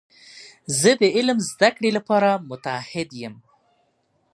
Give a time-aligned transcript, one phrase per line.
[0.79, 3.35] زه د علم د زده کړې لپاره متعهد یم.